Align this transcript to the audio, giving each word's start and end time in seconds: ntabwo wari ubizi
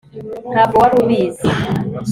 ntabwo 0.53 0.75
wari 0.81 0.95
ubizi 1.03 1.47